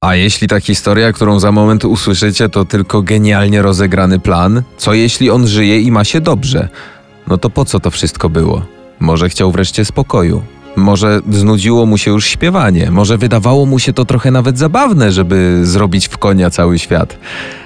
A 0.00 0.14
jeśli 0.14 0.48
ta 0.48 0.60
historia, 0.60 1.12
którą 1.12 1.40
za 1.40 1.52
moment 1.52 1.84
usłyszycie, 1.84 2.48
to 2.48 2.64
tylko 2.64 3.02
genialnie 3.02 3.62
rozegrany 3.62 4.18
plan, 4.18 4.62
co 4.76 4.94
jeśli 4.94 5.30
on 5.30 5.46
żyje 5.46 5.80
i 5.80 5.92
ma 5.92 6.04
się 6.04 6.20
dobrze? 6.20 6.68
No 7.28 7.38
to 7.38 7.50
po 7.50 7.64
co 7.64 7.80
to 7.80 7.90
wszystko 7.90 8.28
było? 8.28 8.62
Może 9.00 9.28
chciał 9.28 9.52
wreszcie 9.52 9.84
spokoju. 9.84 10.42
Może 10.76 11.20
znudziło 11.30 11.86
mu 11.86 11.98
się 11.98 12.10
już 12.10 12.26
śpiewanie, 12.26 12.90
może 12.90 13.18
wydawało 13.18 13.66
mu 13.66 13.78
się 13.78 13.92
to 13.92 14.04
trochę 14.04 14.30
nawet 14.30 14.58
zabawne, 14.58 15.12
żeby 15.12 15.60
zrobić 15.62 16.08
w 16.08 16.18
konia 16.18 16.50
cały 16.50 16.78
świat. 16.78 17.18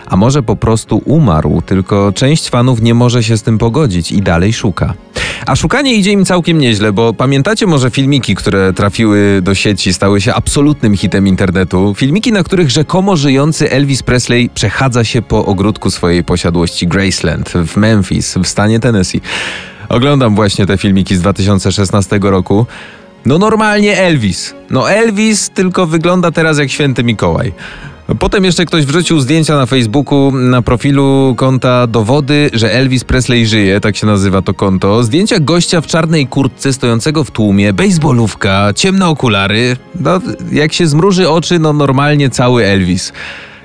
A 0.07 0.17
może 0.17 0.43
po 0.43 0.57
prostu 0.57 1.03
umarł, 1.05 1.63
tylko 1.63 2.13
część 2.13 2.49
fanów 2.49 2.83
nie 2.83 2.95
może 2.95 3.23
się 3.23 3.37
z 3.37 3.43
tym 3.43 3.59
pogodzić 3.59 4.13
i 4.13 4.23
dalej 4.23 4.53
szuka. 4.53 4.95
A 5.47 5.57
szukanie 5.57 5.95
idzie 5.95 6.13
im 6.13 6.25
całkiem 6.25 6.59
nieźle, 6.59 6.93
bo 6.93 7.15
pamiętacie 7.15 7.67
może 7.67 7.91
filmiki, 7.91 8.35
które 8.35 8.73
trafiły 8.73 9.41
do 9.43 9.55
sieci, 9.55 9.93
stały 9.93 10.21
się 10.21 10.35
absolutnym 10.35 10.97
hitem 10.97 11.27
internetu? 11.27 11.95
Filmiki, 11.97 12.33
na 12.33 12.43
których 12.43 12.71
rzekomo 12.71 13.17
żyjący 13.17 13.71
Elvis 13.71 14.03
Presley 14.03 14.51
przechadza 14.55 15.05
się 15.05 15.23
po 15.23 15.47
ogródku 15.47 15.91
swojej 15.91 16.25
posiadłości 16.25 16.87
Graceland 16.87 17.51
w 17.51 17.77
Memphis, 17.77 18.35
w 18.35 18.47
stanie 18.47 18.81
Tennessee. 18.81 19.21
Oglądam 19.89 20.35
właśnie 20.35 20.67
te 20.67 20.79
filmiki 20.79 21.17
z 21.17 21.21
2016 21.21 22.19
roku. 22.23 22.67
No 23.27 23.39
normalnie 23.39 23.99
Elvis. 23.99 24.55
No 24.71 24.91
Elvis 24.91 25.51
tylko 25.51 25.87
wygląda 25.87 26.31
teraz 26.31 26.59
jak 26.59 26.71
święty 26.71 27.05
Mikołaj. 27.05 27.53
Potem 28.19 28.45
jeszcze 28.45 28.65
ktoś 28.65 28.85
wrzucił 28.85 29.21
zdjęcia 29.21 29.57
na 29.57 29.67
Facebooku 29.67 30.31
na 30.33 30.63
profilu 30.63 31.35
konta 31.37 31.87
dowody, 31.87 32.51
że 32.53 32.73
Elvis 32.73 33.05
Presley 33.05 33.47
żyje, 33.47 33.81
tak 33.81 33.97
się 33.97 34.07
nazywa 34.07 34.43
to 34.43 34.55
konto. 34.55 35.03
Zdjęcia 35.03 35.41
gościa 35.41 35.81
w 35.81 35.87
czarnej 35.87 36.27
kurtce 36.27 36.73
stojącego 36.73 37.25
w 37.25 37.31
tłumie, 37.31 37.73
bejsbolówka, 37.73 38.73
ciemne 38.77 39.09
okulary. 39.09 39.77
No, 40.01 40.21
jak 40.53 40.73
się 40.73 40.87
zmruży 40.87 41.29
oczy, 41.29 41.59
no 41.59 41.73
normalnie 41.73 42.31
cały 42.31 42.65
Elvis. 42.65 43.13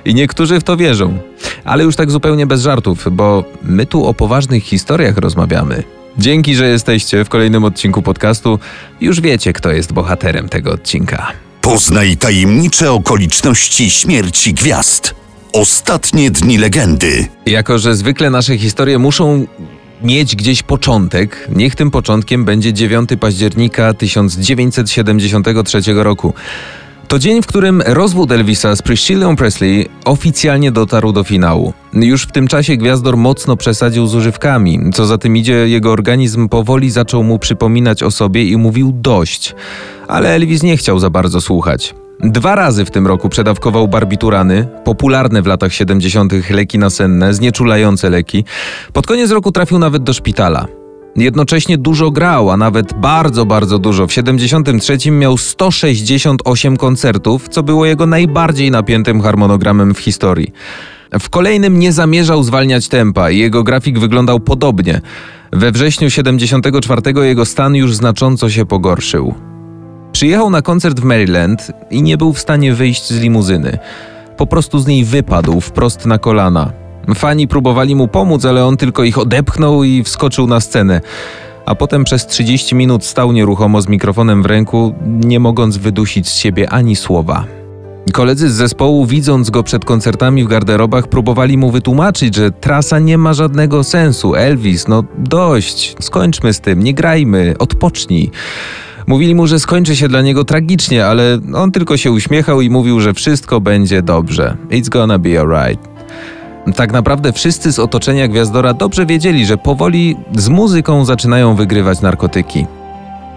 I 0.04 0.14
niektórzy 0.14 0.60
w 0.60 0.64
to 0.64 0.76
wierzą. 0.76 1.18
Ale 1.64 1.84
już 1.84 1.96
tak 1.96 2.10
zupełnie 2.10 2.46
bez 2.46 2.62
żartów, 2.62 3.08
bo 3.12 3.44
my 3.62 3.86
tu 3.86 4.06
o 4.06 4.14
poważnych 4.14 4.64
historiach 4.64 5.16
rozmawiamy. 5.16 5.95
Dzięki, 6.18 6.54
że 6.54 6.68
jesteście 6.68 7.24
w 7.24 7.28
kolejnym 7.28 7.64
odcinku 7.64 8.02
podcastu. 8.02 8.58
Już 9.00 9.20
wiecie, 9.20 9.52
kto 9.52 9.72
jest 9.72 9.92
bohaterem 9.92 10.48
tego 10.48 10.72
odcinka. 10.72 11.32
Poznaj 11.60 12.16
tajemnicze 12.16 12.92
okoliczności 12.92 13.90
śmierci 13.90 14.54
gwiazd. 14.54 15.14
Ostatnie 15.52 16.30
dni 16.30 16.58
legendy. 16.58 17.28
Jako, 17.46 17.78
że 17.78 17.94
zwykle 17.94 18.30
nasze 18.30 18.58
historie 18.58 18.98
muszą 18.98 19.46
mieć 20.02 20.36
gdzieś 20.36 20.62
początek, 20.62 21.48
niech 21.56 21.74
tym 21.74 21.90
początkiem 21.90 22.44
będzie 22.44 22.72
9 22.72 23.10
października 23.20 23.94
1973 23.94 25.80
roku. 25.94 26.34
To 27.08 27.18
dzień, 27.18 27.42
w 27.42 27.46
którym 27.46 27.82
rozwód 27.86 28.32
Elvisa 28.32 28.76
z 28.76 28.82
Priscillą 28.82 29.36
Presley 29.36 29.88
oficjalnie 30.04 30.72
dotarł 30.72 31.12
do 31.12 31.24
finału. 31.24 31.72
Już 31.92 32.22
w 32.22 32.32
tym 32.32 32.48
czasie 32.48 32.76
gwiazdor 32.76 33.16
mocno 33.16 33.56
przesadził 33.56 34.06
z 34.06 34.14
używkami. 34.14 34.80
Co 34.94 35.06
za 35.06 35.18
tym 35.18 35.36
idzie, 35.36 35.68
jego 35.68 35.92
organizm 35.92 36.48
powoli 36.48 36.90
zaczął 36.90 37.22
mu 37.22 37.38
przypominać 37.38 38.02
o 38.02 38.10
sobie 38.10 38.44
i 38.44 38.56
mówił 38.56 38.92
dość. 38.94 39.54
Ale 40.08 40.34
Elvis 40.34 40.62
nie 40.62 40.76
chciał 40.76 40.98
za 40.98 41.10
bardzo 41.10 41.40
słuchać. 41.40 41.94
Dwa 42.20 42.54
razy 42.54 42.84
w 42.84 42.90
tym 42.90 43.06
roku 43.06 43.28
przedawkował 43.28 43.88
barbiturany, 43.88 44.68
popularne 44.84 45.42
w 45.42 45.46
latach 45.46 45.72
70. 45.72 46.32
leki 46.50 46.78
nasenne, 46.78 47.34
znieczulające 47.34 48.10
leki. 48.10 48.44
Pod 48.92 49.06
koniec 49.06 49.30
roku 49.30 49.52
trafił 49.52 49.78
nawet 49.78 50.02
do 50.02 50.12
szpitala. 50.12 50.66
Jednocześnie 51.16 51.78
dużo 51.78 52.10
grał, 52.10 52.50
a 52.50 52.56
nawet 52.56 52.92
bardzo, 52.94 53.46
bardzo 53.46 53.78
dużo. 53.78 54.06
W 54.06 54.12
73 54.12 55.10
miał 55.10 55.38
168 55.38 56.76
koncertów, 56.76 57.48
co 57.48 57.62
było 57.62 57.86
jego 57.86 58.06
najbardziej 58.06 58.70
napiętym 58.70 59.20
harmonogramem 59.20 59.94
w 59.94 59.98
historii. 59.98 60.52
W 61.20 61.28
kolejnym 61.30 61.78
nie 61.78 61.92
zamierzał 61.92 62.42
zwalniać 62.42 62.88
tempa 62.88 63.30
i 63.30 63.38
jego 63.38 63.62
grafik 63.62 63.98
wyglądał 63.98 64.40
podobnie. 64.40 65.00
We 65.52 65.72
wrześniu 65.72 66.10
74 66.10 67.02
jego 67.22 67.44
stan 67.44 67.74
już 67.74 67.94
znacząco 67.94 68.50
się 68.50 68.66
pogorszył. 68.66 69.34
Przyjechał 70.12 70.50
na 70.50 70.62
koncert 70.62 71.00
w 71.00 71.04
Maryland 71.04 71.72
i 71.90 72.02
nie 72.02 72.16
był 72.16 72.32
w 72.32 72.38
stanie 72.38 72.74
wyjść 72.74 73.08
z 73.08 73.20
limuzyny. 73.20 73.78
Po 74.36 74.46
prostu 74.46 74.78
z 74.78 74.86
niej 74.86 75.04
wypadł 75.04 75.60
wprost 75.60 76.06
na 76.06 76.18
kolana. 76.18 76.85
Fani 77.14 77.48
próbowali 77.48 77.94
mu 77.94 78.08
pomóc, 78.08 78.44
ale 78.44 78.64
on 78.64 78.76
tylko 78.76 79.04
ich 79.04 79.18
odepchnął 79.18 79.84
i 79.84 80.02
wskoczył 80.02 80.46
na 80.46 80.60
scenę. 80.60 81.00
A 81.66 81.74
potem 81.74 82.04
przez 82.04 82.26
30 82.26 82.74
minut 82.74 83.04
stał 83.04 83.32
nieruchomo 83.32 83.82
z 83.82 83.88
mikrofonem 83.88 84.42
w 84.42 84.46
ręku, 84.46 84.94
nie 85.06 85.40
mogąc 85.40 85.76
wydusić 85.76 86.28
z 86.28 86.36
siebie 86.36 86.70
ani 86.70 86.96
słowa. 86.96 87.44
Koledzy 88.12 88.50
z 88.50 88.54
zespołu, 88.54 89.06
widząc 89.06 89.50
go 89.50 89.62
przed 89.62 89.84
koncertami 89.84 90.44
w 90.44 90.48
garderobach, 90.48 91.08
próbowali 91.08 91.58
mu 91.58 91.70
wytłumaczyć, 91.70 92.34
że 92.34 92.50
trasa 92.50 92.98
nie 92.98 93.18
ma 93.18 93.34
żadnego 93.34 93.84
sensu. 93.84 94.34
Elvis, 94.34 94.88
no 94.88 95.04
dość, 95.18 95.96
skończmy 96.00 96.52
z 96.52 96.60
tym, 96.60 96.82
nie 96.82 96.94
grajmy, 96.94 97.54
odpocznij. 97.58 98.30
Mówili 99.06 99.34
mu, 99.34 99.46
że 99.46 99.60
skończy 99.60 99.96
się 99.96 100.08
dla 100.08 100.22
niego 100.22 100.44
tragicznie, 100.44 101.06
ale 101.06 101.38
on 101.54 101.72
tylko 101.72 101.96
się 101.96 102.12
uśmiechał 102.12 102.60
i 102.60 102.70
mówił, 102.70 103.00
że 103.00 103.14
wszystko 103.14 103.60
będzie 103.60 104.02
dobrze. 104.02 104.56
It's 104.70 104.88
gonna 104.88 105.18
be 105.18 105.40
alright. 105.40 105.95
Tak 106.74 106.92
naprawdę 106.92 107.32
wszyscy 107.32 107.72
z 107.72 107.78
otoczenia 107.78 108.28
Gwiazdora 108.28 108.74
dobrze 108.74 109.06
wiedzieli, 109.06 109.46
że 109.46 109.56
powoli 109.58 110.16
z 110.36 110.48
muzyką 110.48 111.04
zaczynają 111.04 111.54
wygrywać 111.54 112.00
narkotyki. 112.00 112.66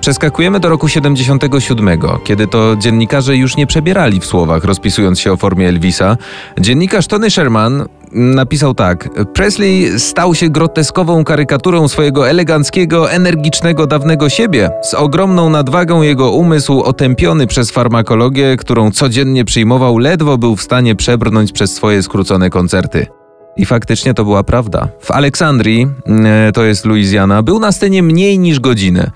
Przeskakujemy 0.01 0.59
do 0.59 0.69
roku 0.69 0.88
77, 0.88 2.00
kiedy 2.23 2.47
to 2.47 2.75
dziennikarze 2.75 3.38
już 3.38 3.57
nie 3.57 3.68
przebierali 3.68 4.19
w 4.19 4.25
słowach, 4.25 4.63
rozpisując 4.63 5.19
się 5.19 5.31
o 5.31 5.38
formie 5.38 5.68
Elvisa. 5.69 6.18
Dziennikarz 6.59 7.07
Tony 7.07 7.29
Sherman 7.31 7.85
napisał 8.12 8.73
tak: 8.73 9.09
Presley 9.34 10.00
stał 10.00 10.35
się 10.35 10.50
groteskową 10.50 11.23
karykaturą 11.23 11.88
swojego 11.88 12.29
eleganckiego, 12.29 13.12
energicznego, 13.12 13.88
dawnego 13.88 14.29
siebie. 14.29 14.69
Z 14.84 14.94
ogromną 14.94 15.50
nadwagą 15.50 16.01
jego 16.01 16.31
umysł, 16.31 16.81
otępiony 16.81 17.47
przez 17.47 17.72
farmakologię, 17.72 18.57
którą 18.57 18.91
codziennie 18.91 19.45
przyjmował, 19.45 19.97
ledwo 19.97 20.38
był 20.38 20.56
w 20.56 20.62
stanie 20.62 20.95
przebrnąć 20.95 21.51
przez 21.51 21.75
swoje 21.75 22.03
skrócone 22.03 22.50
koncerty. 22.50 23.19
I 23.59 23.65
faktycznie 23.65 24.13
to 24.13 24.23
była 24.23 24.43
prawda. 24.43 24.87
W 25.01 25.11
Aleksandrii, 25.11 25.87
e, 26.25 26.51
to 26.51 26.63
jest 26.63 26.85
Luizjana, 26.85 27.43
był 27.43 27.59
na 27.59 27.71
scenie 27.71 28.03
mniej 28.03 28.39
niż 28.39 28.59
godzinę 28.59 29.11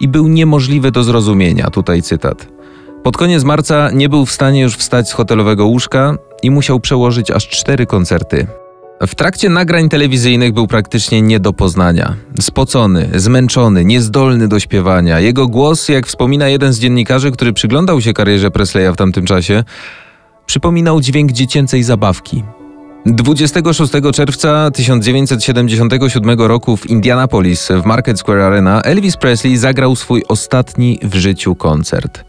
i 0.00 0.08
był 0.08 0.28
niemożliwy 0.28 0.90
do 0.90 1.04
zrozumienia. 1.04 1.70
Tutaj 1.70 2.02
cytat. 2.02 2.48
Pod 3.02 3.16
koniec 3.16 3.44
marca 3.44 3.90
nie 3.90 4.08
był 4.08 4.26
w 4.26 4.32
stanie 4.32 4.60
już 4.60 4.76
wstać 4.76 5.08
z 5.08 5.12
hotelowego 5.12 5.66
łóżka 5.66 6.16
i 6.42 6.50
musiał 6.50 6.80
przełożyć 6.80 7.30
aż 7.30 7.48
cztery 7.48 7.86
koncerty. 7.86 8.46
W 9.06 9.14
trakcie 9.14 9.48
nagrań 9.48 9.88
telewizyjnych 9.88 10.52
był 10.52 10.66
praktycznie 10.66 11.22
nie 11.22 11.40
do 11.40 11.52
poznania. 11.52 12.16
Spocony, 12.40 13.08
zmęczony, 13.14 13.84
niezdolny 13.84 14.48
do 14.48 14.60
śpiewania. 14.60 15.20
Jego 15.20 15.48
głos, 15.48 15.88
jak 15.88 16.06
wspomina 16.06 16.48
jeden 16.48 16.72
z 16.72 16.78
dziennikarzy, 16.78 17.32
który 17.32 17.52
przyglądał 17.52 18.00
się 18.00 18.12
karierze 18.12 18.50
Presleya 18.50 18.92
w 18.92 18.96
tamtym 18.96 19.26
czasie, 19.26 19.64
przypominał 20.46 21.00
dźwięk 21.00 21.32
dziecięcej 21.32 21.82
zabawki. 21.82 22.42
26 23.06 23.92
czerwca 24.12 24.70
1977 24.70 26.40
roku 26.40 26.76
w 26.76 26.90
Indianapolis 26.90 27.68
w 27.68 27.84
Market 27.84 28.18
Square 28.18 28.40
Arena 28.40 28.82
Elvis 28.82 29.16
Presley 29.16 29.56
zagrał 29.56 29.96
swój 29.96 30.22
ostatni 30.28 30.98
w 31.02 31.14
życiu 31.14 31.54
koncert. 31.54 32.24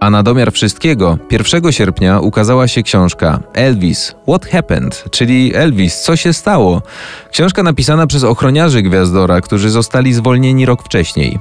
A 0.00 0.10
na 0.10 0.22
domiar 0.22 0.52
wszystkiego 0.52 1.18
1 1.30 1.72
sierpnia 1.72 2.20
ukazała 2.20 2.68
się 2.68 2.82
książka 2.82 3.40
Elvis 3.54 4.14
What 4.28 4.46
Happened, 4.46 5.04
czyli 5.10 5.54
Elvis 5.54 6.00
Co 6.00 6.16
się 6.16 6.32
stało? 6.32 6.82
Książka 7.30 7.62
napisana 7.62 8.06
przez 8.06 8.24
ochroniarzy 8.24 8.82
Gwiazdora, 8.82 9.40
którzy 9.40 9.70
zostali 9.70 10.14
zwolnieni 10.14 10.66
rok 10.66 10.82
wcześniej. 10.82 11.38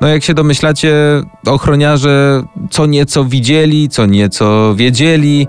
No 0.00 0.08
jak 0.08 0.24
się 0.24 0.34
domyślacie, 0.34 0.94
ochroniarze 1.46 2.42
co 2.70 2.86
nieco 2.86 3.24
widzieli, 3.24 3.88
co 3.88 4.06
nieco 4.06 4.74
wiedzieli. 4.76 5.46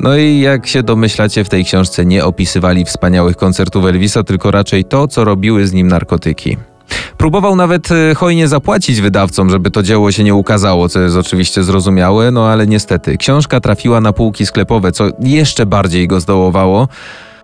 No 0.00 0.16
i 0.16 0.40
jak 0.40 0.66
się 0.66 0.82
domyślacie, 0.82 1.44
w 1.44 1.48
tej 1.48 1.64
książce 1.64 2.06
nie 2.06 2.24
opisywali 2.24 2.84
wspaniałych 2.84 3.36
koncertów 3.36 3.84
Elvisa, 3.84 4.22
tylko 4.22 4.50
raczej 4.50 4.84
to, 4.84 5.08
co 5.08 5.24
robiły 5.24 5.66
z 5.66 5.72
nim 5.72 5.88
narkotyki. 5.88 6.56
Próbował 7.16 7.56
nawet 7.56 7.88
e, 7.92 8.14
hojnie 8.14 8.48
zapłacić 8.48 9.00
wydawcom, 9.00 9.50
żeby 9.50 9.70
to 9.70 9.82
dzieło 9.82 10.12
się 10.12 10.24
nie 10.24 10.34
ukazało, 10.34 10.88
co 10.88 11.00
jest 11.00 11.16
oczywiście 11.16 11.62
zrozumiałe, 11.62 12.30
no 12.30 12.48
ale 12.48 12.66
niestety 12.66 13.16
książka 13.16 13.60
trafiła 13.60 14.00
na 14.00 14.12
półki 14.12 14.46
sklepowe, 14.46 14.92
co 14.92 15.04
jeszcze 15.20 15.66
bardziej 15.66 16.08
go 16.08 16.20
zdołowało. 16.20 16.88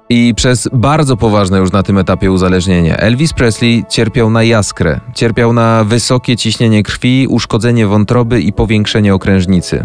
I 0.09 0.35
przez 0.37 0.69
bardzo 0.73 1.17
poważne 1.17 1.59
już 1.59 1.73
na 1.73 1.83
tym 1.83 1.99
etapie 1.99 2.33
uzależnienie 2.33 2.97
Elvis 2.97 3.33
Presley 3.33 3.85
cierpiał 3.89 4.31
na 4.31 4.43
jaskrę, 4.43 5.01
cierpiał 5.15 5.53
na 5.53 5.85
wysokie 5.85 6.37
ciśnienie 6.37 6.83
krwi, 6.83 7.27
uszkodzenie 7.31 7.87
wątroby 7.87 8.41
i 8.41 8.53
powiększenie 8.53 9.15
okrężnicy. 9.15 9.85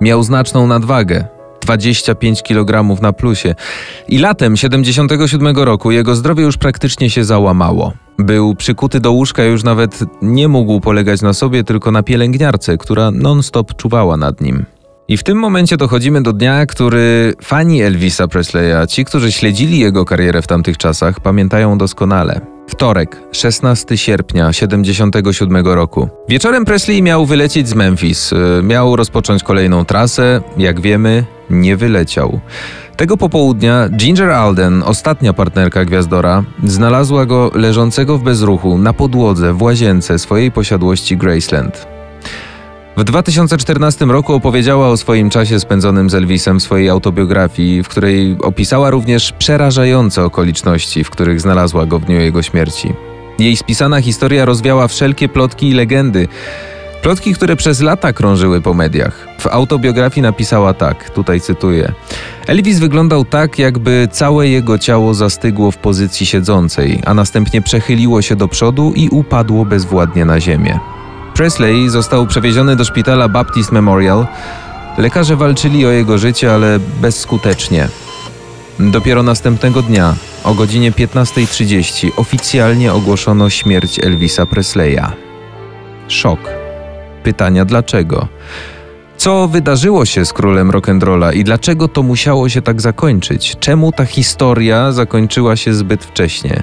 Miał 0.00 0.22
znaczną 0.22 0.66
nadwagę, 0.66 1.35
25 1.60 2.42
kg 2.42 3.00
na 3.02 3.12
plusie. 3.12 3.54
I 4.08 4.18
latem 4.18 4.56
77 4.56 5.56
roku 5.56 5.90
jego 5.90 6.14
zdrowie 6.14 6.44
już 6.44 6.56
praktycznie 6.56 7.10
się 7.10 7.24
załamało. 7.24 7.92
Był 8.18 8.54
przykuty 8.54 9.00
do 9.00 9.12
łóżka, 9.12 9.44
już 9.44 9.64
nawet 9.64 10.00
nie 10.22 10.48
mógł 10.48 10.80
polegać 10.80 11.22
na 11.22 11.32
sobie, 11.32 11.64
tylko 11.64 11.90
na 11.90 12.02
pielęgniarce, 12.02 12.78
która 12.78 13.10
non-stop 13.10 13.76
czuwała 13.76 14.16
nad 14.16 14.40
nim. 14.40 14.64
I 15.08 15.16
w 15.16 15.22
tym 15.22 15.38
momencie 15.38 15.76
dochodzimy 15.76 16.22
do 16.22 16.32
dnia, 16.32 16.66
który 16.66 17.34
fani 17.42 17.82
Elvisa 17.82 18.28
Presleya, 18.28 18.86
ci, 18.88 19.04
którzy 19.04 19.32
śledzili 19.32 19.78
jego 19.78 20.04
karierę 20.04 20.42
w 20.42 20.46
tamtych 20.46 20.78
czasach, 20.78 21.20
pamiętają 21.20 21.78
doskonale. 21.78 22.55
Wtorek, 22.68 23.22
16 23.32 23.98
sierpnia 23.98 24.52
77 24.52 25.66
roku. 25.66 26.08
Wieczorem 26.28 26.64
Presley 26.64 27.02
miał 27.02 27.26
wylecieć 27.26 27.68
z 27.68 27.74
Memphis. 27.74 28.32
y, 28.32 28.62
Miał 28.62 28.96
rozpocząć 28.96 29.42
kolejną 29.42 29.84
trasę. 29.84 30.40
Jak 30.56 30.80
wiemy, 30.80 31.24
nie 31.50 31.76
wyleciał. 31.76 32.40
Tego 32.96 33.16
popołudnia 33.16 33.88
Ginger 33.88 34.30
Alden, 34.30 34.82
ostatnia 34.82 35.32
partnerka 35.32 35.84
Gwiazdora, 35.84 36.44
znalazła 36.64 37.26
go 37.26 37.50
leżącego 37.54 38.18
w 38.18 38.22
bezruchu 38.22 38.78
na 38.78 38.92
podłodze 38.92 39.52
w 39.52 39.62
łazience 39.62 40.18
swojej 40.18 40.52
posiadłości 40.52 41.16
Graceland. 41.16 41.95
W 42.96 43.04
2014 43.04 44.04
roku 44.04 44.34
opowiedziała 44.34 44.88
o 44.88 44.96
swoim 44.96 45.30
czasie 45.30 45.60
spędzonym 45.60 46.10
z 46.10 46.14
Elvisem 46.14 46.60
w 46.60 46.62
swojej 46.62 46.88
autobiografii, 46.88 47.82
w 47.82 47.88
której 47.88 48.36
opisała 48.42 48.90
również 48.90 49.32
przerażające 49.32 50.24
okoliczności, 50.24 51.04
w 51.04 51.10
których 51.10 51.40
znalazła 51.40 51.86
go 51.86 51.98
w 51.98 52.04
dniu 52.04 52.20
jego 52.20 52.42
śmierci. 52.42 52.92
Jej 53.38 53.56
spisana 53.56 54.00
historia 54.00 54.44
rozwiała 54.44 54.88
wszelkie 54.88 55.28
plotki 55.28 55.68
i 55.68 55.74
legendy. 55.74 56.28
Plotki, 57.02 57.34
które 57.34 57.56
przez 57.56 57.80
lata 57.80 58.12
krążyły 58.12 58.60
po 58.60 58.74
mediach. 58.74 59.28
W 59.38 59.46
autobiografii 59.46 60.22
napisała 60.22 60.74
tak, 60.74 61.10
tutaj 61.10 61.40
cytuję: 61.40 61.92
Elvis 62.46 62.78
wyglądał 62.78 63.24
tak, 63.24 63.58
jakby 63.58 64.08
całe 64.12 64.48
jego 64.48 64.78
ciało 64.78 65.14
zastygło 65.14 65.70
w 65.70 65.76
pozycji 65.76 66.26
siedzącej, 66.26 67.00
a 67.06 67.14
następnie 67.14 67.62
przechyliło 67.62 68.22
się 68.22 68.36
do 68.36 68.48
przodu 68.48 68.92
i 68.96 69.08
upadło 69.08 69.64
bezwładnie 69.64 70.24
na 70.24 70.40
ziemię. 70.40 70.95
Presley 71.36 71.88
został 71.88 72.26
przewieziony 72.26 72.76
do 72.76 72.84
szpitala 72.84 73.28
Baptist 73.28 73.72
Memorial. 73.72 74.26
Lekarze 74.98 75.36
walczyli 75.36 75.86
o 75.86 75.90
jego 75.90 76.18
życie, 76.18 76.54
ale 76.54 76.78
bezskutecznie. 77.00 77.88
Dopiero 78.78 79.22
następnego 79.22 79.82
dnia, 79.82 80.14
o 80.44 80.54
godzinie 80.54 80.92
15.30, 80.92 82.10
oficjalnie 82.16 82.92
ogłoszono 82.92 83.50
śmierć 83.50 83.98
Elvisa 83.98 84.46
Presleya. 84.46 85.06
Szok. 86.08 86.40
Pytania 87.22 87.64
dlaczego? 87.64 88.28
Co 89.16 89.48
wydarzyło 89.48 90.04
się 90.04 90.24
z 90.24 90.32
królem 90.32 90.70
rock'n'rolla 90.70 91.34
i 91.34 91.44
dlaczego 91.44 91.88
to 91.88 92.02
musiało 92.02 92.48
się 92.48 92.62
tak 92.62 92.80
zakończyć? 92.80 93.56
Czemu 93.60 93.92
ta 93.92 94.04
historia 94.04 94.92
zakończyła 94.92 95.56
się 95.56 95.74
zbyt 95.74 96.04
wcześnie? 96.04 96.62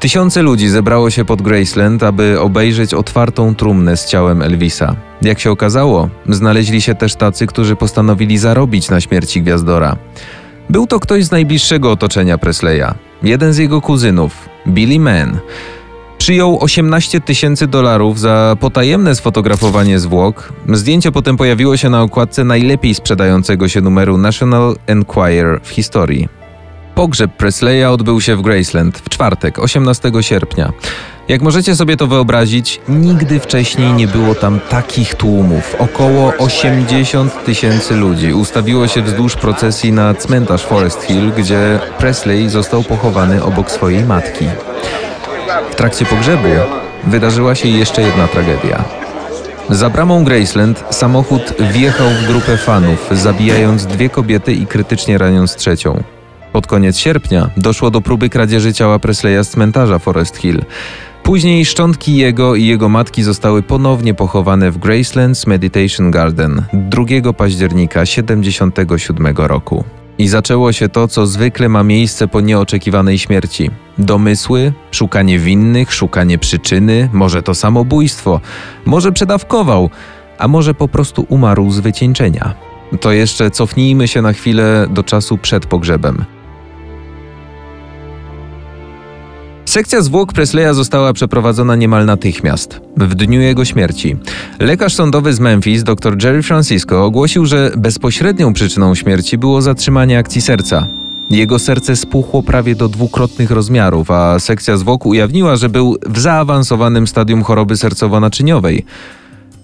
Tysiące 0.00 0.42
ludzi 0.42 0.68
zebrało 0.68 1.10
się 1.10 1.24
pod 1.24 1.42
Graceland, 1.42 2.02
aby 2.02 2.40
obejrzeć 2.40 2.94
otwartą 2.94 3.54
trumnę 3.54 3.96
z 3.96 4.06
ciałem 4.06 4.42
Elvisa. 4.42 4.96
Jak 5.22 5.40
się 5.40 5.50
okazało, 5.50 6.08
znaleźli 6.28 6.82
się 6.82 6.94
też 6.94 7.14
tacy, 7.14 7.46
którzy 7.46 7.76
postanowili 7.76 8.38
zarobić 8.38 8.90
na 8.90 9.00
śmierci 9.00 9.42
Gwiazdora. 9.42 9.96
Był 10.70 10.86
to 10.86 11.00
ktoś 11.00 11.24
z 11.24 11.30
najbliższego 11.30 11.90
otoczenia 11.90 12.38
Presleya, 12.38 12.94
jeden 13.22 13.52
z 13.52 13.58
jego 13.58 13.80
kuzynów, 13.80 14.48
Billy 14.68 15.00
Mann. 15.00 15.38
Przyjął 16.18 16.58
18 16.60 17.20
tysięcy 17.20 17.66
dolarów 17.66 18.20
za 18.20 18.56
potajemne 18.60 19.14
sfotografowanie 19.14 19.98
zwłok. 19.98 20.52
Zdjęcie 20.68 21.12
potem 21.12 21.36
pojawiło 21.36 21.76
się 21.76 21.90
na 21.90 22.02
okładce 22.02 22.44
najlepiej 22.44 22.94
sprzedającego 22.94 23.68
się 23.68 23.80
numeru 23.80 24.18
National 24.18 24.76
Enquirer 24.86 25.60
w 25.62 25.68
historii. 25.68 26.39
Pogrzeb 27.00 27.32
Presleya 27.32 27.84
odbył 27.84 28.20
się 28.20 28.36
w 28.36 28.42
Graceland 28.42 28.98
w 28.98 29.08
czwartek, 29.08 29.58
18 29.58 30.12
sierpnia. 30.20 30.72
Jak 31.28 31.42
możecie 31.42 31.76
sobie 31.76 31.96
to 31.96 32.06
wyobrazić, 32.06 32.80
nigdy 32.88 33.40
wcześniej 33.40 33.92
nie 33.92 34.08
było 34.08 34.34
tam 34.34 34.60
takich 34.68 35.14
tłumów. 35.14 35.76
Około 35.78 36.32
80 36.38 37.44
tysięcy 37.44 37.96
ludzi 37.96 38.32
ustawiło 38.32 38.88
się 38.88 39.02
wzdłuż 39.02 39.36
procesji 39.36 39.92
na 39.92 40.14
cmentarz 40.14 40.62
Forest 40.62 41.02
Hill, 41.02 41.32
gdzie 41.36 41.78
Presley 41.98 42.48
został 42.48 42.82
pochowany 42.82 43.44
obok 43.44 43.70
swojej 43.70 44.04
matki. 44.04 44.44
W 45.70 45.74
trakcie 45.74 46.04
pogrzebu 46.04 46.48
wydarzyła 47.04 47.54
się 47.54 47.68
jeszcze 47.68 48.02
jedna 48.02 48.28
tragedia. 48.28 48.84
Za 49.70 49.90
bramą 49.90 50.24
Graceland 50.24 50.84
samochód 50.90 51.42
wjechał 51.72 52.08
w 52.08 52.26
grupę 52.26 52.56
fanów, 52.56 53.08
zabijając 53.12 53.86
dwie 53.86 54.08
kobiety 54.08 54.52
i 54.52 54.66
krytycznie 54.66 55.18
raniąc 55.18 55.56
trzecią. 55.56 56.02
Pod 56.52 56.66
koniec 56.66 56.98
sierpnia 56.98 57.50
doszło 57.56 57.90
do 57.90 58.00
próby 58.00 58.28
kradzieży 58.28 58.72
ciała 58.72 58.98
Presleya 58.98 59.44
z 59.44 59.48
cmentarza 59.48 59.98
Forest 59.98 60.36
Hill. 60.36 60.62
Później 61.22 61.64
szczątki 61.64 62.16
jego 62.16 62.54
i 62.54 62.66
jego 62.66 62.88
matki 62.88 63.22
zostały 63.22 63.62
ponownie 63.62 64.14
pochowane 64.14 64.70
w 64.70 64.78
Gracelands 64.78 65.46
Meditation 65.46 66.10
Garden 66.10 66.62
2 66.72 67.32
października 67.32 68.00
1977 68.00 69.36
roku. 69.36 69.84
I 70.18 70.28
zaczęło 70.28 70.72
się 70.72 70.88
to, 70.88 71.08
co 71.08 71.26
zwykle 71.26 71.68
ma 71.68 71.82
miejsce 71.82 72.28
po 72.28 72.40
nieoczekiwanej 72.40 73.18
śmierci. 73.18 73.70
Domysły, 73.98 74.72
szukanie 74.90 75.38
winnych, 75.38 75.92
szukanie 75.94 76.38
przyczyny, 76.38 77.08
może 77.12 77.42
to 77.42 77.54
samobójstwo, 77.54 78.40
może 78.84 79.12
przedawkował, 79.12 79.90
a 80.38 80.48
może 80.48 80.74
po 80.74 80.88
prostu 80.88 81.26
umarł 81.28 81.70
z 81.70 81.80
wycieńczenia. 81.80 82.54
To 83.00 83.12
jeszcze 83.12 83.50
cofnijmy 83.50 84.08
się 84.08 84.22
na 84.22 84.32
chwilę 84.32 84.86
do 84.90 85.02
czasu 85.02 85.38
przed 85.38 85.66
pogrzebem. 85.66 86.24
Sekcja 89.70 90.02
zwłok 90.02 90.32
Presleya 90.32 90.74
została 90.74 91.12
przeprowadzona 91.12 91.76
niemal 91.76 92.06
natychmiast, 92.06 92.80
w 92.96 93.14
dniu 93.14 93.40
jego 93.40 93.64
śmierci. 93.64 94.16
Lekarz 94.58 94.94
sądowy 94.94 95.32
z 95.32 95.40
Memphis, 95.40 95.82
dr 95.82 96.24
Jerry 96.24 96.42
Francisco, 96.42 97.04
ogłosił, 97.04 97.46
że 97.46 97.72
bezpośrednią 97.76 98.52
przyczyną 98.52 98.94
śmierci 98.94 99.38
było 99.38 99.62
zatrzymanie 99.62 100.18
akcji 100.18 100.40
serca. 100.40 100.86
Jego 101.30 101.58
serce 101.58 101.96
spuchło 101.96 102.42
prawie 102.42 102.74
do 102.74 102.88
dwukrotnych 102.88 103.50
rozmiarów, 103.50 104.10
a 104.10 104.38
sekcja 104.38 104.76
zwłok 104.76 105.06
ujawniła, 105.06 105.56
że 105.56 105.68
był 105.68 105.96
w 106.06 106.18
zaawansowanym 106.18 107.06
stadium 107.06 107.42
choroby 107.42 107.74
sercowo-naczyniowej. 107.74 108.84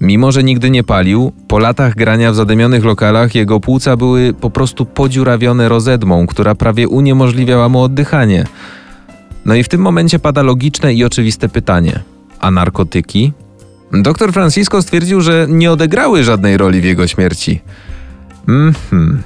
Mimo, 0.00 0.32
że 0.32 0.44
nigdy 0.44 0.70
nie 0.70 0.84
palił, 0.84 1.32
po 1.48 1.58
latach 1.58 1.94
grania 1.94 2.32
w 2.32 2.34
zadymionych 2.34 2.84
lokalach 2.84 3.34
jego 3.34 3.60
płuca 3.60 3.96
były 3.96 4.34
po 4.34 4.50
prostu 4.50 4.84
podziurawione 4.84 5.68
rozedmą, 5.68 6.26
która 6.26 6.54
prawie 6.54 6.88
uniemożliwiała 6.88 7.68
mu 7.68 7.82
oddychanie. 7.82 8.46
No 9.46 9.54
i 9.54 9.62
w 9.62 9.68
tym 9.68 9.80
momencie 9.80 10.18
pada 10.18 10.42
logiczne 10.42 10.94
i 10.94 11.04
oczywiste 11.04 11.48
pytanie: 11.48 12.00
a 12.40 12.50
narkotyki? 12.50 13.32
Doktor 13.92 14.32
Francisco 14.32 14.82
stwierdził, 14.82 15.20
że 15.20 15.46
nie 15.48 15.72
odegrały 15.72 16.24
żadnej 16.24 16.56
roli 16.56 16.80
w 16.80 16.84
jego 16.84 17.06
śmierci. 17.06 17.60
Mhm. 18.48 19.22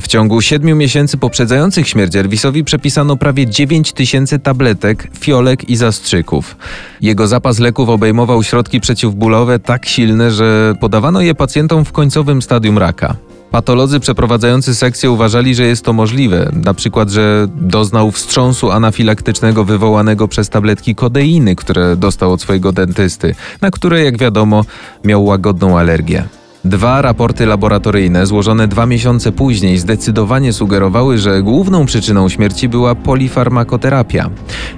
W 0.00 0.06
ciągu 0.06 0.40
siedmiu 0.40 0.76
miesięcy 0.76 1.16
poprzedzających 1.18 1.88
śmierć 1.88 2.16
Elvisowi 2.16 2.64
przepisano 2.64 3.16
prawie 3.16 3.46
9 3.46 3.92
tysięcy 3.92 4.38
tabletek, 4.38 5.08
fiolek 5.18 5.70
i 5.70 5.76
zastrzyków. 5.76 6.56
Jego 7.00 7.26
zapas 7.26 7.58
leków 7.58 7.88
obejmował 7.88 8.42
środki 8.42 8.80
przeciwbólowe 8.80 9.58
tak 9.58 9.86
silne, 9.86 10.30
że 10.30 10.74
podawano 10.80 11.20
je 11.20 11.34
pacjentom 11.34 11.84
w 11.84 11.92
końcowym 11.92 12.42
stadium 12.42 12.78
raka. 12.78 13.16
Patolodzy 13.50 14.00
przeprowadzający 14.00 14.74
sekcję 14.74 15.10
uważali, 15.10 15.54
że 15.54 15.62
jest 15.64 15.84
to 15.84 15.92
możliwe, 15.92 16.50
na 16.64 16.74
przykład, 16.74 17.10
że 17.10 17.46
doznał 17.56 18.10
wstrząsu 18.10 18.70
anafilaktycznego 18.70 19.64
wywołanego 19.64 20.28
przez 20.28 20.48
tabletki 20.48 20.94
kodeiny, 20.94 21.56
które 21.56 21.96
dostał 21.96 22.32
od 22.32 22.40
swojego 22.40 22.72
dentysty, 22.72 23.34
na 23.60 23.70
które, 23.70 24.04
jak 24.04 24.18
wiadomo, 24.18 24.64
miał 25.04 25.24
łagodną 25.24 25.78
alergię. 25.78 26.24
Dwa 26.66 27.02
raporty 27.02 27.46
laboratoryjne 27.46 28.26
złożone 28.26 28.68
dwa 28.68 28.86
miesiące 28.86 29.32
później 29.32 29.78
zdecydowanie 29.78 30.52
sugerowały, 30.52 31.18
że 31.18 31.42
główną 31.42 31.86
przyczyną 31.86 32.28
śmierci 32.28 32.68
była 32.68 32.94
polifarmakoterapia. 32.94 34.30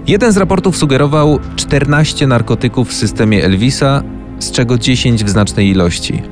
Jeden 0.07 0.33
z 0.33 0.37
raportów 0.37 0.77
sugerował 0.77 1.39
14 1.57 2.27
narkotyków 2.27 2.89
w 2.89 2.95
systemie 2.95 3.45
Elvisa, 3.45 4.03
z 4.39 4.51
czego 4.51 4.79
10 4.79 5.25
w 5.25 5.29
znacznej 5.29 5.69
ilości. 5.69 6.23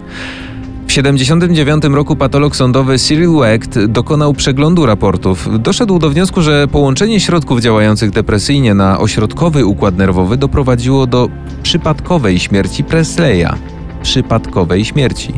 W 0.86 0.88
1979 0.88 1.94
roku 1.94 2.16
patolog 2.16 2.56
sądowy 2.56 2.98
Cyril 2.98 3.30
Wecht 3.38 3.84
dokonał 3.84 4.32
przeglądu 4.32 4.86
raportów. 4.86 5.48
Doszedł 5.58 5.98
do 5.98 6.10
wniosku, 6.10 6.42
że 6.42 6.68
połączenie 6.68 7.20
środków 7.20 7.60
działających 7.60 8.10
depresyjnie 8.10 8.74
na 8.74 8.98
ośrodkowy 8.98 9.66
układ 9.66 9.96
nerwowy 9.96 10.36
doprowadziło 10.36 11.06
do 11.06 11.28
przypadkowej 11.62 12.38
śmierci 12.38 12.84
Presleya. 12.84 13.48
Przypadkowej 14.02 14.84
śmierci. 14.84 15.34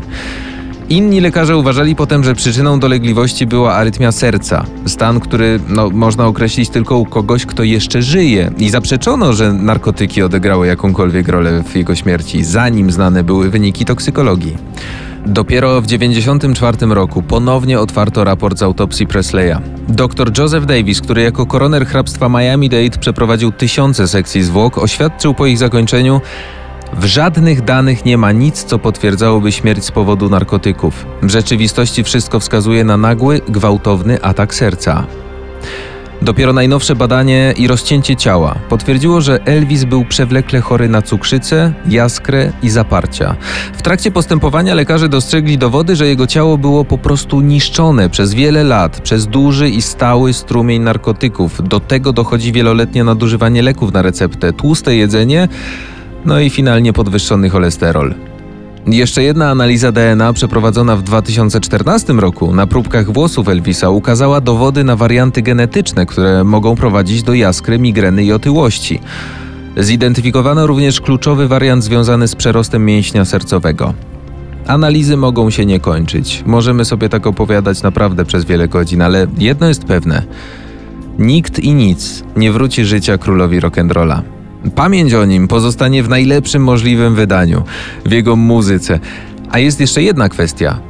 Inni 0.88 1.20
lekarze 1.20 1.56
uważali 1.56 1.96
potem, 1.96 2.24
że 2.24 2.34
przyczyną 2.34 2.80
dolegliwości 2.80 3.46
była 3.46 3.74
arytmia 3.74 4.12
serca. 4.12 4.64
Stan, 4.86 5.20
który 5.20 5.60
no, 5.68 5.90
można 5.90 6.26
określić 6.26 6.68
tylko 6.68 6.98
u 6.98 7.04
kogoś, 7.04 7.46
kto 7.46 7.62
jeszcze 7.62 8.02
żyje. 8.02 8.50
I 8.58 8.70
zaprzeczono, 8.70 9.32
że 9.32 9.52
narkotyki 9.52 10.22
odegrały 10.22 10.66
jakąkolwiek 10.66 11.28
rolę 11.28 11.62
w 11.62 11.76
jego 11.76 11.94
śmierci, 11.94 12.44
zanim 12.44 12.90
znane 12.90 13.24
były 13.24 13.50
wyniki 13.50 13.84
toksykologii. 13.84 14.56
Dopiero 15.26 15.80
w 15.80 15.86
1994 15.86 16.94
roku 16.94 17.22
ponownie 17.22 17.80
otwarto 17.80 18.24
raport 18.24 18.58
z 18.58 18.62
autopsji 18.62 19.06
Presleya. 19.06 19.56
Dr 19.88 20.38
Joseph 20.38 20.66
Davis, 20.66 21.00
który 21.00 21.22
jako 21.22 21.46
koroner 21.46 21.86
hrabstwa 21.86 22.28
Miami-Dade 22.28 22.98
przeprowadził 22.98 23.52
tysiące 23.52 24.08
sekcji 24.08 24.42
zwłok, 24.42 24.78
oświadczył 24.78 25.34
po 25.34 25.46
ich 25.46 25.58
zakończeniu, 25.58 26.20
w 26.92 27.04
żadnych 27.04 27.64
danych 27.64 28.04
nie 28.04 28.18
ma 28.18 28.32
nic, 28.32 28.64
co 28.64 28.78
potwierdzałoby 28.78 29.52
śmierć 29.52 29.84
z 29.84 29.90
powodu 29.90 30.30
narkotyków. 30.30 31.06
W 31.22 31.30
rzeczywistości 31.30 32.04
wszystko 32.04 32.40
wskazuje 32.40 32.84
na 32.84 32.96
nagły, 32.96 33.40
gwałtowny 33.48 34.22
atak 34.22 34.54
serca. 34.54 35.06
Dopiero 36.22 36.52
najnowsze 36.52 36.96
badanie 36.96 37.54
i 37.56 37.66
rozcięcie 37.66 38.16
ciała 38.16 38.54
potwierdziło, 38.68 39.20
że 39.20 39.44
Elvis 39.44 39.84
był 39.84 40.04
przewlekle 40.04 40.60
chory 40.60 40.88
na 40.88 41.02
cukrzycę, 41.02 41.72
jaskrę 41.88 42.52
i 42.62 42.70
zaparcia. 42.70 43.36
W 43.72 43.82
trakcie 43.82 44.10
postępowania 44.10 44.74
lekarze 44.74 45.08
dostrzegli 45.08 45.58
dowody, 45.58 45.96
że 45.96 46.06
jego 46.06 46.26
ciało 46.26 46.58
było 46.58 46.84
po 46.84 46.98
prostu 46.98 47.40
niszczone 47.40 48.10
przez 48.10 48.34
wiele 48.34 48.64
lat 48.64 49.00
przez 49.00 49.26
duży 49.26 49.68
i 49.68 49.82
stały 49.82 50.32
strumień 50.32 50.82
narkotyków. 50.82 51.68
Do 51.68 51.80
tego 51.80 52.12
dochodzi 52.12 52.52
wieloletnie 52.52 53.04
nadużywanie 53.04 53.62
leków 53.62 53.92
na 53.92 54.02
receptę, 54.02 54.52
tłuste 54.52 54.96
jedzenie, 54.96 55.48
no 56.24 56.40
i 56.40 56.50
finalnie 56.50 56.92
podwyższony 56.92 57.50
cholesterol. 57.50 58.14
Jeszcze 58.90 59.22
jedna 59.22 59.50
analiza 59.50 59.92
DNA 59.92 60.32
przeprowadzona 60.32 60.96
w 60.96 61.02
2014 61.02 62.12
roku 62.12 62.54
na 62.54 62.66
próbkach 62.66 63.12
włosów 63.12 63.48
Elvisa 63.48 63.90
ukazała 63.90 64.40
dowody 64.40 64.84
na 64.84 64.96
warianty 64.96 65.42
genetyczne, 65.42 66.06
które 66.06 66.44
mogą 66.44 66.76
prowadzić 66.76 67.22
do 67.22 67.34
jaskry, 67.34 67.78
migreny 67.78 68.24
i 68.24 68.32
otyłości. 68.32 69.00
Zidentyfikowano 69.76 70.66
również 70.66 71.00
kluczowy 71.00 71.48
wariant 71.48 71.84
związany 71.84 72.28
z 72.28 72.36
przerostem 72.36 72.84
mięśnia 72.84 73.24
sercowego. 73.24 73.94
Analizy 74.66 75.16
mogą 75.16 75.50
się 75.50 75.66
nie 75.66 75.80
kończyć. 75.80 76.42
Możemy 76.46 76.84
sobie 76.84 77.08
tak 77.08 77.26
opowiadać 77.26 77.82
naprawdę 77.82 78.24
przez 78.24 78.44
wiele 78.44 78.68
godzin, 78.68 79.02
ale 79.02 79.26
jedno 79.38 79.68
jest 79.68 79.84
pewne. 79.84 80.22
Nikt 81.18 81.58
i 81.58 81.74
nic 81.74 82.24
nie 82.36 82.52
wróci 82.52 82.84
życia 82.84 83.18
królowi 83.18 83.60
rock'n'rolla. 83.60 84.37
Pamięć 84.74 85.14
o 85.14 85.24
nim 85.24 85.48
pozostanie 85.48 86.02
w 86.02 86.08
najlepszym 86.08 86.62
możliwym 86.62 87.14
wydaniu, 87.14 87.62
w 88.06 88.12
jego 88.12 88.36
muzyce. 88.36 89.00
A 89.50 89.58
jest 89.58 89.80
jeszcze 89.80 90.02
jedna 90.02 90.28
kwestia. 90.28 90.87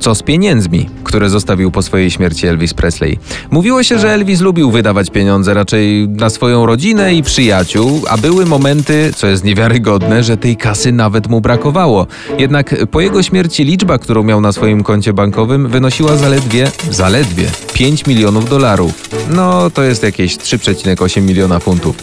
Co 0.00 0.14
z 0.14 0.22
pieniędzmi, 0.22 0.88
które 1.04 1.30
zostawił 1.30 1.70
po 1.70 1.82
swojej 1.82 2.10
śmierci 2.10 2.46
Elvis 2.46 2.74
Presley? 2.74 3.18
Mówiło 3.50 3.82
się, 3.82 3.98
że 3.98 4.12
Elvis 4.12 4.40
lubił 4.40 4.70
wydawać 4.70 5.10
pieniądze 5.10 5.54
raczej 5.54 6.08
na 6.08 6.30
swoją 6.30 6.66
rodzinę 6.66 7.14
i 7.14 7.22
przyjaciół, 7.22 8.02
a 8.08 8.18
były 8.18 8.46
momenty, 8.46 9.12
co 9.16 9.26
jest 9.26 9.44
niewiarygodne, 9.44 10.22
że 10.22 10.36
tej 10.36 10.56
kasy 10.56 10.92
nawet 10.92 11.28
mu 11.28 11.40
brakowało. 11.40 12.06
Jednak 12.38 12.86
po 12.90 13.00
jego 13.00 13.22
śmierci 13.22 13.64
liczba, 13.64 13.98
którą 13.98 14.22
miał 14.22 14.40
na 14.40 14.52
swoim 14.52 14.82
koncie 14.82 15.12
bankowym, 15.12 15.68
wynosiła 15.68 16.16
zaledwie, 16.16 16.70
zaledwie 16.90 17.44
5 17.72 18.06
milionów 18.06 18.50
dolarów. 18.50 19.10
No, 19.30 19.70
to 19.70 19.82
jest 19.82 20.02
jakieś 20.02 20.36
3,8 20.36 21.22
miliona 21.22 21.58
funtów. 21.58 21.96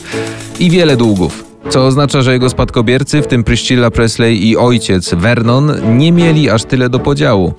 I 0.60 0.70
wiele 0.70 0.98
długów 0.98 1.47
co 1.70 1.86
oznacza, 1.86 2.22
że 2.22 2.34
jego 2.34 2.50
spadkobiercy, 2.50 3.22
w 3.22 3.28
tym 3.28 3.44
Priscilla 3.44 3.92
Presley 3.92 4.48
i 4.48 4.58
ojciec 4.58 5.14
Vernon, 5.14 5.98
nie 5.98 6.12
mieli 6.12 6.50
aż 6.50 6.64
tyle 6.64 6.90
do 6.90 7.00
podziału. 7.00 7.54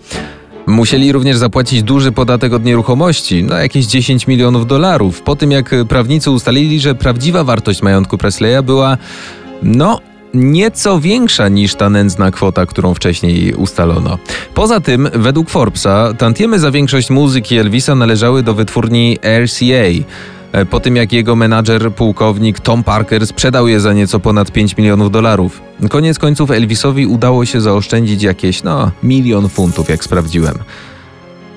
Musieli 0.67 1.13
również 1.13 1.37
zapłacić 1.37 1.83
duży 1.83 2.13
podatek 2.13 2.53
od 2.53 2.65
nieruchomości, 2.65 3.45
na 3.45 3.59
jakieś 3.59 3.87
10 3.87 4.27
milionów 4.27 4.67
dolarów, 4.67 5.23
po 5.23 5.37
tym 5.37 5.51
jak 5.51 5.75
prawnicy 5.89 6.31
ustalili, 6.31 6.81
że 6.81 6.95
prawdziwa 6.95 7.45
wartość 7.45 7.83
majątku 7.83 8.19
Presleya 8.19 8.63
była, 8.63 8.97
no, 9.63 10.01
nieco 10.35 11.01
większa 11.01 11.49
niż 11.49 11.75
ta 11.75 11.91
nędzna 11.91 12.31
kwota, 12.31 12.67
którą 12.67 12.95
wcześniej 12.95 13.55
ustalono. 13.55 14.19
Poza 14.55 14.81
tym, 14.81 15.09
według 15.15 15.51
Forbesa, 15.51 16.15
tantiemy 16.19 16.59
za 16.59 16.71
większość 16.71 17.11
muzyki 17.11 17.57
Elvisa 17.57 17.95
należały 17.95 18.43
do 18.43 18.55
wytwórni 18.55 19.19
RCA. 19.45 20.05
E, 20.53 20.67
po 20.67 20.81
tym 20.81 20.97
jak 20.97 21.13
jego 21.13 21.37
menadżer, 21.37 21.93
pułkownik 21.93 22.61
Tom 22.61 22.85
Parker 22.85 23.27
sprzedał 23.27 23.69
je 23.69 23.81
za 23.81 23.93
nieco 23.93 24.21
ponad 24.21 24.53
5 24.53 24.77
milionów 24.77 25.11
dolarów. 25.11 25.63
Koniec 25.91 26.19
końców 26.19 26.51
Elvisowi 26.51 27.07
udało 27.07 27.45
się 27.45 27.61
zaoszczędzić 27.61 28.23
jakieś, 28.23 28.63
no, 28.63 28.91
milion 29.03 29.49
funtów, 29.49 29.89
jak 29.89 30.05
sprawdziłem. 30.05 30.55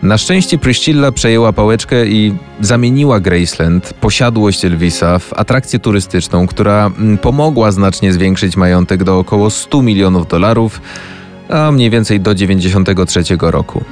Na 0.04 0.18
szczęście 0.18 0.58
Priscilla 0.58 1.12
przejęła 1.12 1.54
pałeczkę 1.54 2.08
i 2.08 2.34
zamieniła 2.62 3.20
Graceland, 3.20 3.94
posiadłość 3.94 4.66
Elvisa, 4.66 5.20
w 5.20 5.34
atrakcję 5.34 5.80
turystyczną, 5.80 6.48
która 6.48 6.92
mm, 6.98 7.18
pomogła 7.18 7.72
znacznie 7.72 8.14
zwiększyć 8.14 8.58
majątek 8.58 9.04
do 9.04 9.20
około 9.20 9.50
100 9.50 9.82
milionów 9.82 10.28
dolarów, 10.28 10.82
a 11.50 11.72
mniej 11.72 11.90
więcej 11.90 12.20
do 12.20 12.36
93 12.36 13.24
roku. 13.42 13.84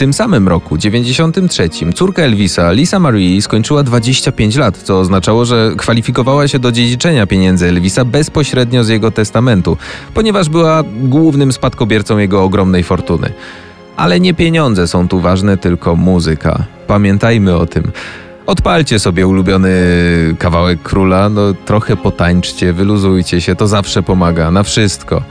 Tym 0.00 0.12
samym 0.12 0.48
roku, 0.48 0.78
93, 0.78 1.68
córka 1.94 2.22
Elvisa, 2.22 2.72
Lisa 2.72 2.98
Marie, 2.98 3.42
skończyła 3.42 3.82
25 3.82 4.56
lat, 4.56 4.76
co 4.76 4.98
oznaczało, 4.98 5.44
że 5.44 5.72
kwalifikowała 5.76 6.48
się 6.48 6.58
do 6.58 6.72
dziedziczenia 6.72 7.26
pieniędzy 7.26 7.68
Elvisa 7.68 8.04
bezpośrednio 8.04 8.84
z 8.84 8.88
jego 8.88 9.10
testamentu, 9.10 9.76
ponieważ 10.14 10.48
była 10.48 10.82
głównym 11.02 11.52
spadkobiercą 11.52 12.18
jego 12.18 12.42
ogromnej 12.44 12.82
fortuny. 12.82 13.32
Ale 13.96 14.20
nie 14.20 14.34
pieniądze 14.34 14.88
są 14.88 15.08
tu 15.08 15.20
ważne, 15.20 15.56
tylko 15.56 15.96
muzyka. 15.96 16.64
Pamiętajmy 16.86 17.56
o 17.56 17.66
tym. 17.66 17.92
Odpalcie 18.46 18.98
sobie 18.98 19.26
ulubiony 19.26 19.70
kawałek 20.38 20.82
króla, 20.82 21.28
no 21.28 21.54
trochę 21.64 21.96
potańczcie, 21.96 22.72
wyluzujcie 22.72 23.40
się, 23.40 23.56
to 23.56 23.68
zawsze 23.68 24.02
pomaga, 24.02 24.50
na 24.50 24.62
wszystko. 24.62 25.22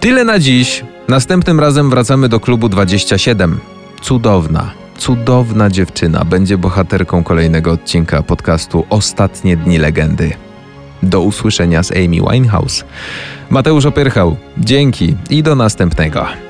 Tyle 0.00 0.24
na 0.24 0.38
dziś. 0.38 0.84
Następnym 1.08 1.60
razem 1.60 1.90
wracamy 1.90 2.28
do 2.28 2.40
klubu 2.40 2.68
27 2.68 3.73
cudowna, 4.04 4.70
cudowna 4.98 5.70
dziewczyna 5.70 6.24
będzie 6.24 6.58
bohaterką 6.58 7.24
kolejnego 7.24 7.72
odcinka 7.72 8.22
podcastu 8.22 8.86
Ostatnie 8.90 9.56
Dni 9.56 9.78
Legendy. 9.78 10.32
Do 11.02 11.20
usłyszenia 11.20 11.82
z 11.82 11.92
Amy 11.92 12.32
Winehouse. 12.32 12.84
Mateusz 13.50 13.86
Opyrchał, 13.86 14.36
dzięki 14.58 15.16
i 15.30 15.42
do 15.42 15.54
następnego. 15.54 16.43